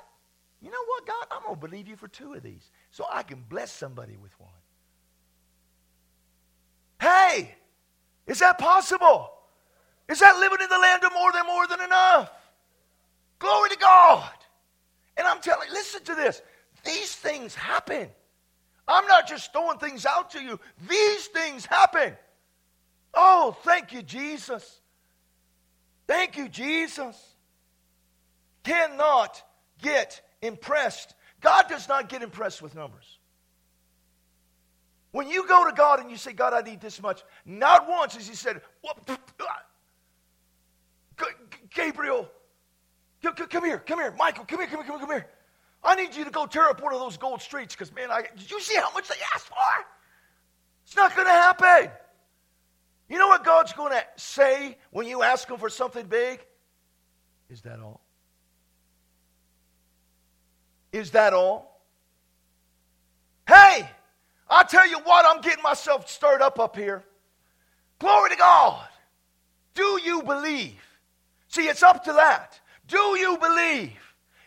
[0.61, 1.27] you know what, God?
[1.31, 4.37] I'm going to believe you for two of these so I can bless somebody with
[4.39, 4.51] one.
[8.25, 9.31] Is that possible?
[10.09, 12.31] Is that living in the land of more than more than enough?
[13.39, 14.29] Glory to God.
[15.17, 16.41] And I'm telling listen to this.
[16.85, 18.09] These things happen.
[18.87, 20.59] I'm not just throwing things out to you.
[20.87, 22.13] These things happen.
[23.13, 24.79] Oh, thank you, Jesus.
[26.07, 27.35] Thank you, Jesus.
[28.63, 29.41] Cannot
[29.81, 31.15] get impressed.
[31.41, 33.16] God does not get impressed with numbers.
[35.17, 38.13] When you go to God and you say, God, I need this much, not once
[38.13, 39.63] has He said, ah,
[41.73, 42.29] Gabriel,
[43.23, 45.27] come here, come here, Michael, come here, come here, come here, come here.
[45.83, 48.25] I need you to go tear up one of those gold streets because, man, I,
[48.37, 49.55] did you see how much they asked for?
[50.85, 51.89] It's not going to happen.
[53.09, 56.45] You know what God's going to say when you ask Him for something big?
[57.49, 58.01] Is that all?
[60.91, 61.81] Is that all?
[63.47, 63.89] Hey,
[64.49, 67.03] I tell you what, I'm getting myself stirred up up here.
[67.99, 68.87] Glory to God.
[69.73, 70.81] Do you believe?
[71.49, 72.59] See, it's up to that.
[72.87, 73.91] Do you believe?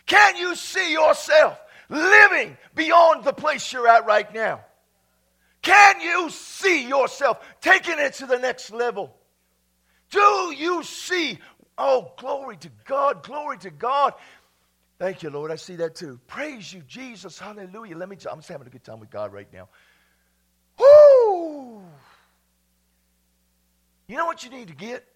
[0.06, 1.58] Can you see yourself
[1.88, 4.60] living beyond the place you're at right now?
[5.62, 9.14] Can you see yourself taking it to the next level?
[10.10, 11.38] Do you see?
[11.76, 14.14] Oh, glory to God, glory to God.
[14.98, 15.50] Thank you, Lord.
[15.50, 16.20] I see that too.
[16.26, 17.38] Praise you, Jesus.
[17.38, 17.96] Hallelujah.
[17.96, 19.68] Let me, I'm just having a good time with God right now.
[24.10, 25.06] You know what you need to get?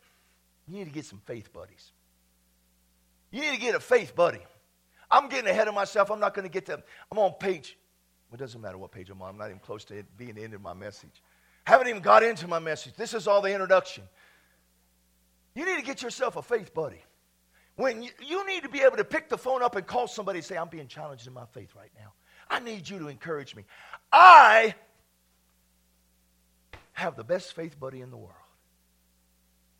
[0.69, 1.91] You need to get some faith buddies.
[3.33, 4.39] You need to get a faith buddy.
[5.11, 6.13] I'm getting ahead of myself.
[6.13, 6.81] I'm not going to get to,
[7.11, 7.77] I'm on page,
[8.33, 9.31] it doesn't matter what page I'm on.
[9.31, 11.25] I'm not even close to it being the end of my message.
[11.67, 12.95] I Haven't even got into my message.
[12.95, 14.05] This is all the introduction.
[15.57, 17.03] You need to get yourself a faith buddy.
[17.75, 20.39] When you, you need to be able to pick the phone up and call somebody
[20.39, 22.13] and say, I'm being challenged in my faith right now.
[22.49, 23.65] I need you to encourage me.
[24.13, 24.77] I
[26.93, 28.44] have the best faith buddy in the world.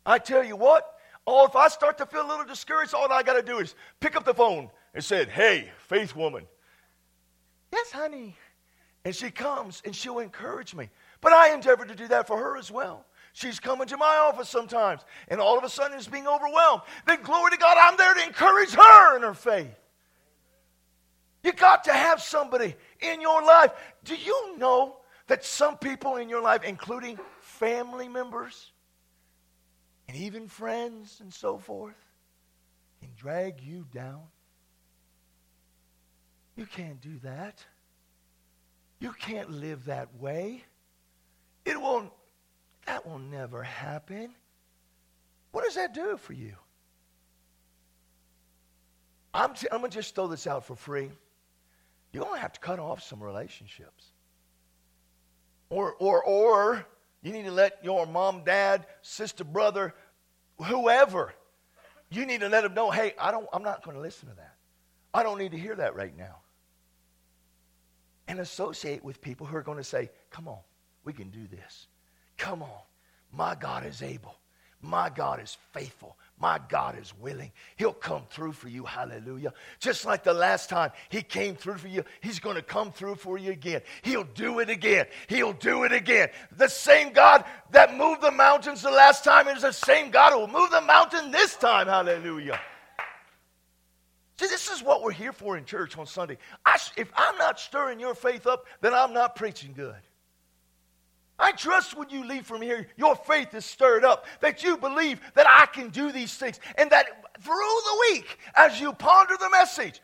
[0.05, 0.85] I tell you what,
[1.25, 3.75] oh, if I start to feel a little discouraged, all I got to do is
[3.99, 6.45] pick up the phone and say, Hey, faith woman.
[7.71, 8.37] Yes, honey.
[9.03, 10.89] And she comes and she'll encourage me.
[11.21, 13.05] But I endeavor to do that for her as well.
[13.33, 16.83] She's coming to my office sometimes, and all of a sudden is being overwhelmed.
[17.05, 19.75] Then, glory to God, I'm there to encourage her in her faith.
[21.43, 23.71] You got to have somebody in your life.
[24.05, 28.71] Do you know that some people in your life, including family members
[30.07, 31.95] and even friends and so forth,
[33.01, 34.21] can drag you down.
[36.55, 37.63] You can't do that.
[38.99, 40.63] You can't live that way.
[41.65, 42.11] It won't,
[42.85, 44.29] that will never happen.
[45.51, 46.55] What does that do for you?
[49.33, 51.09] I'm, t- I'm going to just throw this out for free.
[52.13, 54.11] You're going to have to cut off some relationships.
[55.69, 56.85] Or, or, or
[57.21, 59.93] you need to let your mom, dad, sister, brother,
[60.61, 61.33] whoever,
[62.09, 64.35] you need to let them know, hey, I don't, I'm not going to listen to
[64.35, 64.55] that.
[65.13, 66.37] I don't need to hear that right now.
[68.27, 70.59] And associate with people who are going to say, come on,
[71.03, 71.87] we can do this.
[72.37, 72.81] Come on,
[73.31, 74.35] my God is able.
[74.81, 76.17] My God is faithful.
[76.37, 77.51] My God is willing.
[77.77, 78.83] He'll come through for you.
[78.83, 79.53] Hallelujah.
[79.79, 83.15] Just like the last time He came through for you, He's going to come through
[83.15, 83.81] for you again.
[84.01, 85.05] He'll do it again.
[85.27, 86.29] He'll do it again.
[86.57, 90.39] The same God that moved the mountains the last time is the same God who
[90.39, 91.87] will move the mountain this time.
[91.87, 92.59] Hallelujah.
[94.37, 96.37] See, this is what we're here for in church on Sunday.
[96.65, 99.95] I, if I'm not stirring your faith up, then I'm not preaching good.
[101.37, 105.19] I trust when you leave from here, your faith is stirred up, that you believe
[105.33, 107.07] that I can do these things, and that
[107.41, 110.01] through the week as you ponder the message,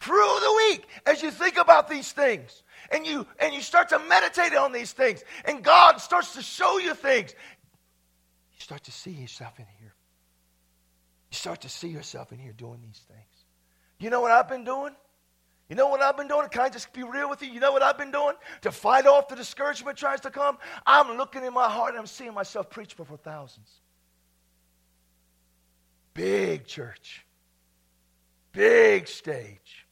[0.00, 2.62] through the week as you think about these things
[2.92, 6.76] and you and you start to meditate on these things and God starts to show
[6.76, 7.34] you things
[8.52, 9.94] you start to see yourself in here.
[11.30, 13.44] You start to see yourself in here doing these things.
[13.98, 14.94] You know what I've been doing
[15.68, 16.48] you know what I've been doing?
[16.48, 17.48] Can I just be real with you?
[17.48, 18.34] You know what I've been doing?
[18.62, 20.58] To fight off the discouragement tries to come?
[20.86, 23.70] I'm looking in my heart and I'm seeing myself preach before thousands.
[26.12, 27.24] Big church.
[28.52, 29.86] Big stage.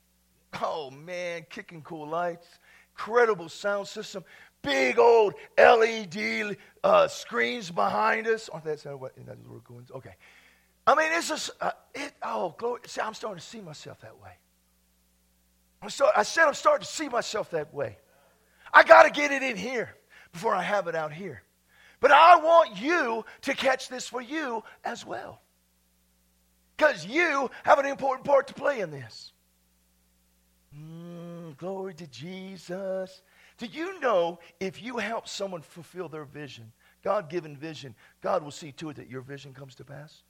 [0.62, 2.46] Oh man, kicking cool lights,
[2.94, 4.22] incredible sound system,
[4.60, 8.50] big old LED uh, screens behind us.
[8.62, 9.86] That's not what that's where we're going.
[9.94, 10.14] Okay.
[10.86, 12.80] I mean, it's just, uh, it, oh, glory.
[12.86, 14.32] See, I'm starting to see myself that way.
[15.82, 17.98] I said I'm starting to see myself that way.
[18.72, 19.90] I got to get it in here
[20.32, 21.42] before I have it out here.
[22.00, 25.40] But I want you to catch this for you as well.
[26.76, 29.32] Because you have an important part to play in this.
[30.76, 33.22] Mm, glory to Jesus.
[33.58, 36.72] Do you know if you help someone fulfill their vision,
[37.04, 40.22] God given vision, God will see to it that your vision comes to pass?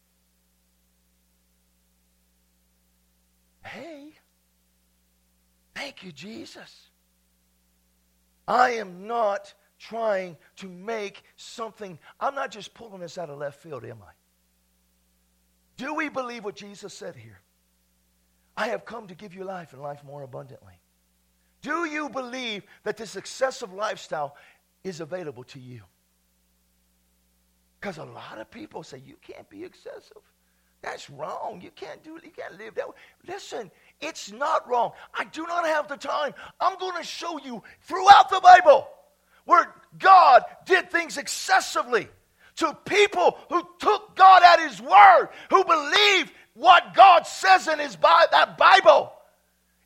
[3.64, 4.12] Hey,
[5.74, 6.90] thank you, Jesus.
[8.46, 13.60] I am not trying to make something, I'm not just pulling this out of left
[13.60, 14.12] field, am I?
[15.76, 17.40] Do we believe what Jesus said here?
[18.56, 20.74] I have come to give you life and life more abundantly.
[21.62, 24.36] Do you believe that this excessive lifestyle
[24.84, 25.82] is available to you?
[27.80, 30.22] Because a lot of people say you can't be excessive.
[30.82, 31.60] That's wrong.
[31.62, 32.24] You can't do it.
[32.24, 32.94] You can't live that way.
[33.26, 33.70] Listen,
[34.00, 34.92] it's not wrong.
[35.14, 36.34] I do not have the time.
[36.60, 38.88] I'm going to show you throughout the Bible
[39.44, 42.08] where God did things excessively
[42.56, 47.96] to people who took God at His word, who believed what God says in His
[47.96, 49.12] that Bible.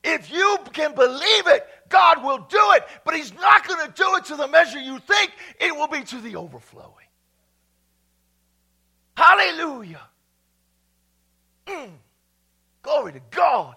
[0.02, 4.16] If you can believe it, God will do it, but He's not going to do
[4.16, 5.32] it to the measure you think.
[5.60, 6.92] It will be to the overflowing.
[9.16, 10.00] Hallelujah.
[11.66, 11.90] Mm.
[12.82, 13.74] Glory to God.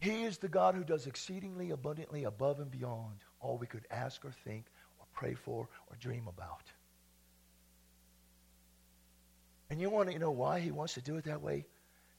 [0.00, 4.24] He is the God who does exceedingly abundantly above and beyond all we could ask
[4.24, 4.64] or think
[4.98, 6.72] or pray for or dream about.
[9.68, 11.66] And you want to know why he wants to do it that way?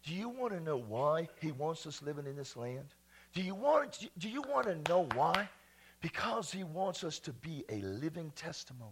[0.03, 2.86] Do you want to know why he wants us living in this land?
[3.34, 5.49] Do you want do you want to know why?
[6.01, 8.91] Because he wants us to be a living testimony,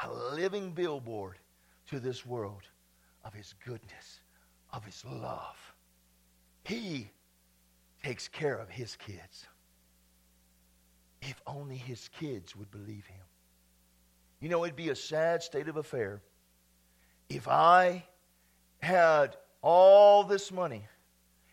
[0.00, 1.36] a living billboard
[1.88, 2.62] to this world
[3.24, 4.20] of his goodness,
[4.72, 5.56] of his love.
[6.64, 7.10] He
[8.02, 9.46] takes care of his kids.
[11.22, 13.24] If only his kids would believe him.
[14.40, 16.22] You know, it'd be a sad state of affair
[17.28, 18.04] if I
[18.80, 20.86] had all this money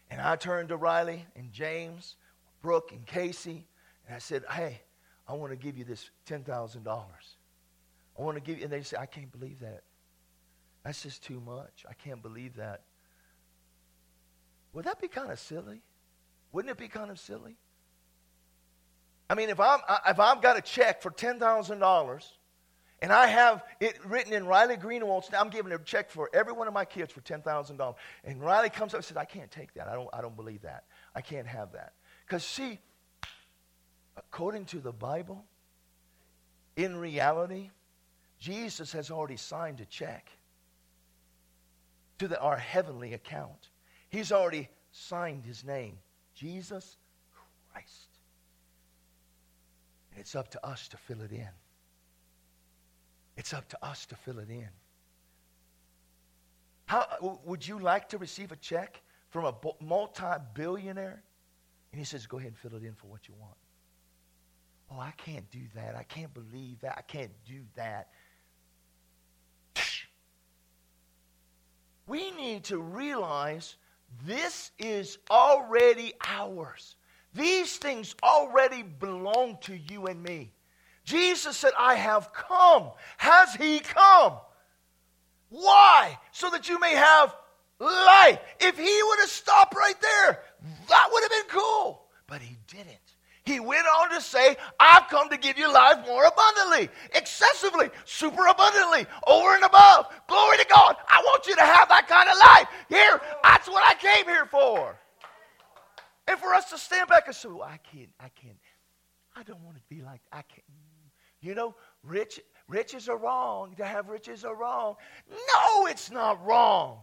[0.10, 2.16] and I turned to Riley and James,
[2.62, 3.68] Brooke and Casey,
[4.06, 4.82] and I said, Hey,
[5.28, 6.88] I want to give you this $10,000.
[6.88, 9.84] I want to give you, and they say, I can't believe that.
[10.86, 11.84] That's just too much.
[11.90, 12.84] I can't believe that.
[14.74, 15.82] Would that be kind of silly?
[16.52, 17.58] Wouldn't it be kind of silly?
[19.28, 22.32] I mean, if I'm if I've got a check for ten thousand dollars,
[23.02, 26.68] and I have it written in Riley Greenwald's, I'm giving a check for every one
[26.68, 29.50] of my kids for ten thousand dollars, and Riley comes up and says, "I can't
[29.50, 29.88] take that.
[29.88, 30.10] I don't.
[30.14, 30.84] I don't believe that.
[31.16, 31.94] I can't have that."
[32.28, 32.78] Because see,
[34.16, 35.46] according to the Bible,
[36.76, 37.72] in reality,
[38.38, 40.30] Jesus has already signed a check
[42.20, 43.70] to the, our heavenly account.
[44.10, 45.98] He's already signed his name,
[46.34, 46.98] Jesus
[47.72, 48.10] Christ.
[50.12, 51.50] And it's up to us to fill it in.
[53.38, 54.70] It's up to us to fill it in.
[56.86, 61.24] How would you like to receive a check from a multi-billionaire?
[61.92, 63.58] And he says, "Go ahead and fill it in for what you want."
[64.92, 65.96] Oh, I can't do that.
[65.96, 66.98] I can't believe that.
[66.98, 68.12] I can't do that.
[72.08, 73.76] We need to realize
[74.26, 76.96] this is already ours.
[77.34, 80.52] These things already belong to you and me.
[81.04, 82.92] Jesus said, I have come.
[83.18, 84.34] Has he come?
[85.50, 86.18] Why?
[86.32, 87.36] So that you may have
[87.80, 88.40] life.
[88.60, 90.40] If he would have stopped right there,
[90.90, 92.06] that would have been cool.
[92.28, 93.05] But he didn't.
[93.46, 98.48] He went on to say, I've come to give you life more abundantly, excessively, super
[98.48, 100.08] abundantly, over and above.
[100.28, 100.96] Glory to God.
[101.08, 102.68] I want you to have that kind of life.
[102.90, 104.98] Here, that's what I came here for.
[106.28, 108.58] And for us to stand back and say, well, I can't, I can't,
[109.36, 110.64] I don't want to be like, I can't.
[111.40, 113.76] You know, rich, riches are wrong.
[113.76, 114.96] To have riches are wrong.
[115.30, 116.98] No, it's not wrong.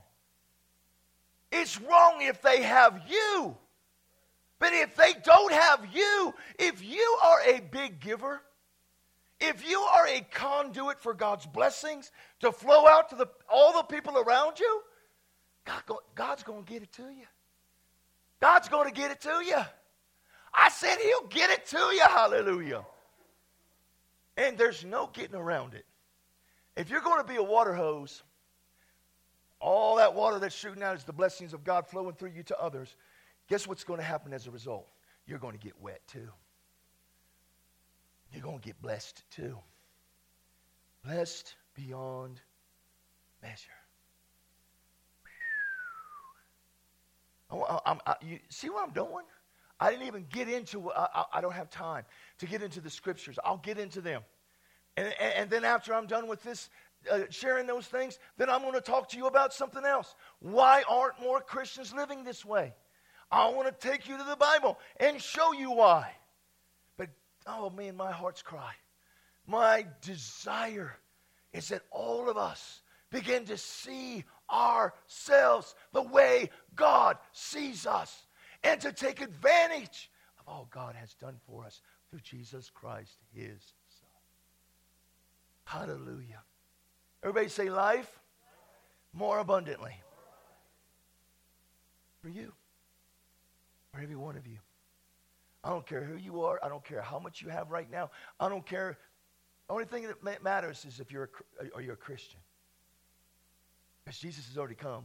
[1.53, 3.57] It's wrong if they have you.
[4.63, 8.41] But if they don't have you, if you are a big giver,
[9.41, 13.83] if you are a conduit for God's blessings to flow out to the, all the
[13.83, 14.83] people around you,
[15.65, 15.83] God,
[16.15, 17.27] God's going to get it to you.
[18.41, 19.59] God's going to get it to you.
[20.55, 22.03] I said He'll get it to you.
[22.03, 22.85] Hallelujah.
[24.37, 25.87] And there's no getting around it.
[26.77, 28.23] If you're going to be a water hose,
[29.59, 32.61] all that water that's shooting out is the blessings of God flowing through you to
[32.61, 32.95] others.
[33.53, 34.89] Guess what's going to happen as a result?
[35.27, 36.31] You're going to get wet too.
[38.33, 39.59] You're going to get blessed too.
[41.05, 42.41] Blessed beyond
[43.43, 43.69] measure.
[47.51, 49.27] I, I, I, you see what I'm doing?
[49.79, 52.07] I didn't even get into, I, don't have time
[52.39, 53.39] to get into the scriptures.
[53.45, 54.23] I'll get into them.
[54.97, 56.71] And, and, and then after I'm done with this,
[57.11, 60.15] uh, sharing those things, then I'm going to talk to you about something else.
[60.39, 62.73] Why aren't more Christians living this way?
[63.33, 66.13] I want to take you to the Bible and show you why.
[66.99, 67.09] But,
[67.47, 68.73] oh man, my heart's cry.
[69.47, 70.99] My desire
[71.55, 78.27] is that all of us begin to see ourselves the way God sees us
[78.63, 81.81] and to take advantage of all God has done for us
[82.11, 84.09] through Jesus Christ, his Son.
[85.65, 86.43] Hallelujah.
[87.23, 88.21] Everybody say life
[89.15, 89.95] more abundantly.
[92.21, 92.53] For you.
[93.93, 94.59] For every one of you.
[95.65, 96.59] I don't care who you are.
[96.63, 98.11] I don't care how much you have right now.
[98.41, 98.99] I don't care.
[99.69, 101.31] The only thing that matters is if you're
[101.61, 102.41] a, are you a Christian.
[104.05, 105.05] Because Jesus has already come.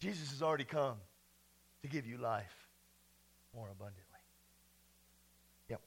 [0.00, 0.96] Jesus has already come
[1.82, 2.68] to give you life
[3.54, 4.02] more abundantly.
[5.68, 5.80] Yep.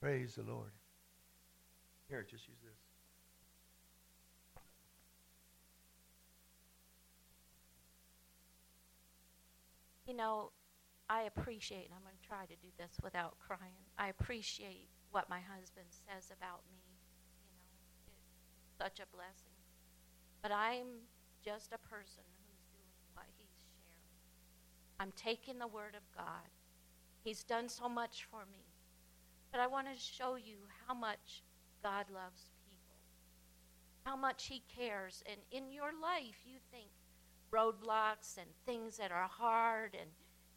[0.00, 0.70] Praise the Lord.
[2.08, 2.87] Here, just use this.
[10.08, 10.52] You know,
[11.10, 13.84] I appreciate, and I'm going to try to do this without crying.
[13.98, 16.80] I appreciate what my husband says about me.
[16.80, 18.16] You know,
[18.64, 19.52] it's such a blessing.
[20.40, 21.04] But I'm
[21.44, 24.16] just a person who's doing what he's sharing.
[24.98, 26.48] I'm taking the word of God.
[27.22, 28.64] He's done so much for me.
[29.52, 30.56] But I want to show you
[30.86, 31.42] how much
[31.82, 32.96] God loves people,
[34.04, 35.22] how much He cares.
[35.26, 36.88] And in your life, you think,
[37.52, 40.10] roadblocks and things that are hard and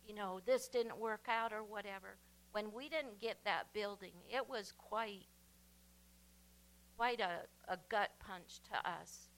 [0.07, 2.17] you know this didn't work out or whatever.
[2.51, 5.27] When we didn't get that building it was quite
[6.97, 9.29] quite a, a gut punch to us.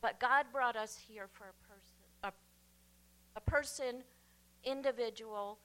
[0.00, 2.32] But god brought us here for a person a,
[3.36, 4.02] a person
[4.64, 5.58] individual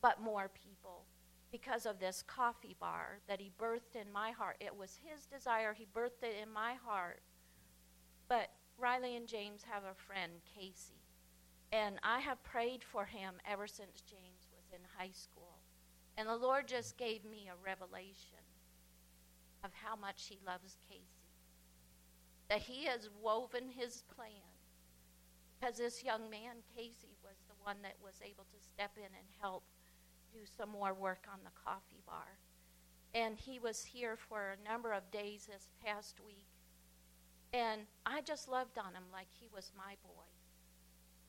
[0.00, 1.04] but more people.
[1.52, 4.56] Because of this coffee bar that he birthed in my heart.
[4.60, 5.74] It was his desire.
[5.74, 7.22] He birthed it in my heart.
[8.28, 8.50] But
[8.80, 11.04] Riley and James have a friend, Casey,
[11.70, 15.60] and I have prayed for him ever since James was in high school.
[16.16, 18.40] And the Lord just gave me a revelation
[19.62, 21.04] of how much he loves Casey.
[22.48, 24.56] That he has woven his plan.
[25.60, 29.28] Because this young man, Casey, was the one that was able to step in and
[29.40, 29.62] help
[30.32, 32.38] do some more work on the coffee bar.
[33.14, 36.49] And he was here for a number of days this past week
[37.52, 40.28] and I just loved on him like he was my boy.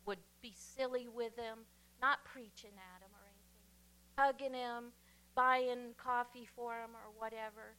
[0.05, 1.65] Would be silly with him,
[2.01, 3.69] not preaching at him or anything,
[4.17, 4.93] hugging him,
[5.35, 7.77] buying coffee for him or whatever.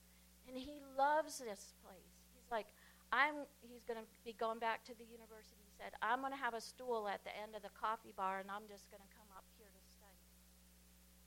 [0.48, 2.18] And he loves this place.
[2.34, 2.66] He's like,
[3.12, 5.60] I'm he's going to be going back to the university.
[5.62, 8.40] He said, I'm going to have a stool at the end of the coffee bar
[8.40, 10.22] and I'm just going to come up here to study.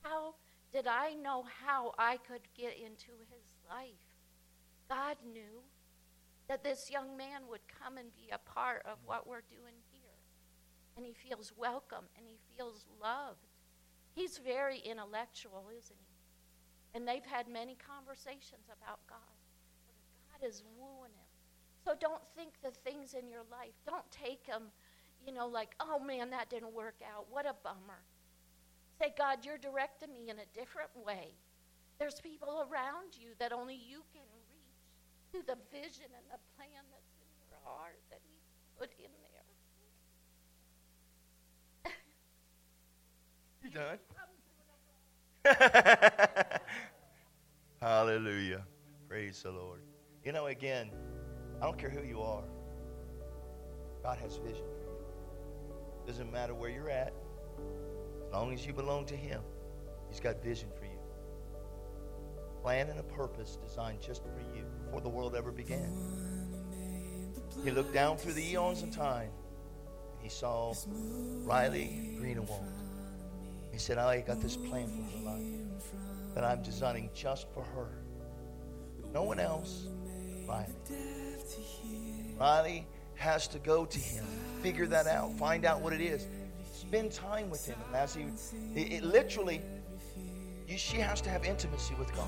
[0.01, 0.36] How
[0.74, 4.03] did I know how I could get into his life?
[4.89, 5.63] God knew
[6.48, 10.02] that this young man would come and be a part of what we're doing here.
[10.96, 13.48] And he feels welcome and he feels loved.
[14.14, 16.98] He's very intellectual, isn't he?
[16.98, 19.20] And they've had many conversations about God.
[20.32, 21.26] God is wooing him.
[21.84, 24.72] So don't think the things in your life, don't take them,
[25.26, 27.26] you know, like, oh man, that didn't work out.
[27.30, 28.02] What a bummer.
[29.00, 31.34] Say, God, you're directing me in a different way.
[32.00, 34.24] There's people around you that only you can
[35.36, 38.40] to the vision and the plan that's in your heart that He
[38.80, 39.12] put in
[41.84, 41.94] there.
[43.64, 44.00] You done?
[47.82, 48.66] Hallelujah.
[49.10, 49.82] Praise the Lord.
[50.24, 50.90] You know, again,
[51.62, 52.46] I don't care who you are.
[54.04, 54.96] God has vision for you.
[56.08, 57.14] Doesn't matter where you're at.
[58.28, 59.42] As long as you belong to Him,
[60.10, 61.00] He's got vision for you.
[62.62, 64.55] plan and a purpose designed just for you
[64.86, 65.92] before the world ever began.
[67.64, 69.30] He looked down through the eons of time
[70.14, 70.74] and he saw
[71.44, 72.68] Riley Greenewald.
[73.72, 75.84] He said, I got this plan for her life
[76.34, 77.88] that I'm designing just for her.
[79.14, 79.88] No one else,
[80.48, 80.74] Riley.
[82.40, 84.26] Riley has to go to him,
[84.62, 86.28] figure that out, find out what it is,
[86.74, 87.78] spend time with him.
[87.88, 88.24] And as he,
[88.76, 89.62] it, it literally,
[90.68, 92.28] you, she has to have intimacy with God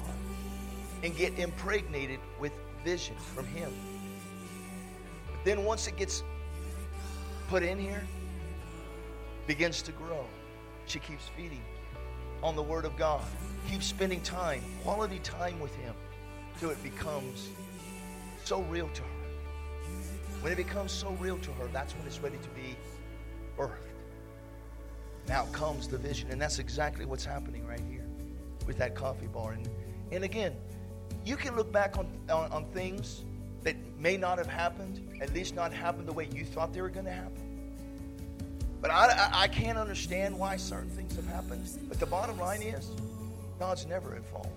[1.03, 2.51] and get impregnated with
[2.83, 3.71] vision from him.
[5.31, 6.23] But then once it gets
[7.47, 8.03] put in here,
[9.47, 10.25] begins to grow.
[10.85, 11.63] She keeps feeding
[12.43, 13.23] on the Word of God,
[13.69, 15.95] keeps spending time, quality time with Him,
[16.59, 17.49] till it becomes
[18.43, 19.07] so real to her.
[20.41, 22.75] When it becomes so real to her, that's when it's ready to be
[23.57, 23.71] birthed.
[25.27, 28.05] Now comes the vision, and that's exactly what's happening right here
[28.65, 29.53] with that coffee bar.
[29.53, 29.67] And,
[30.11, 30.55] and again,
[31.25, 33.23] you can look back on, on, on things
[33.63, 36.89] that may not have happened, at least not happened the way you thought they were
[36.89, 37.47] going to happen.
[38.81, 41.67] But I, I, I can't understand why certain things have happened.
[41.89, 42.89] But the bottom line is,
[43.59, 44.51] God's never at fault.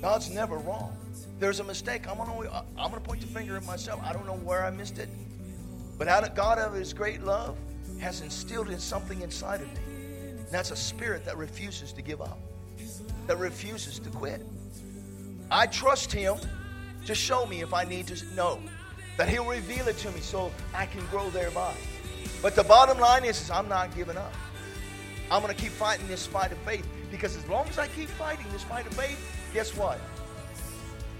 [0.00, 0.96] God's never wrong.
[1.38, 2.08] There's a mistake.
[2.08, 4.00] I'm gonna I'm gonna point the finger at myself.
[4.02, 5.08] I don't know where I missed it,
[5.98, 7.56] but out of God of His great love
[8.00, 9.80] has instilled in something inside of me.
[10.28, 12.38] And that's a spirit that refuses to give up,
[13.26, 14.42] that refuses to quit.
[15.50, 16.36] I trust Him
[17.06, 18.60] to show me if I need to know,
[19.16, 21.74] that He'll reveal it to me so I can grow thereby.
[22.42, 24.32] But the bottom line is, is I'm not giving up.
[25.30, 28.08] I'm going to keep fighting this fight of faith because as long as I keep
[28.10, 29.18] fighting this fight of faith,
[29.52, 30.00] guess what?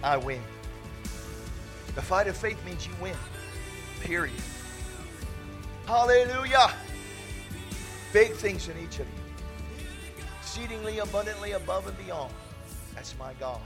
[0.03, 0.43] I win.
[1.95, 3.17] The fight of faith means you win.
[4.01, 4.35] Period.
[5.87, 6.73] Hallelujah.
[8.13, 9.85] Big things in each of you.
[10.41, 12.33] Exceedingly abundantly above and beyond.
[12.95, 13.61] That's my God.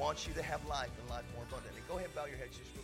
[0.00, 1.82] Wants you to have life and life more abundantly.
[1.86, 2.79] Go ahead and bow your heads just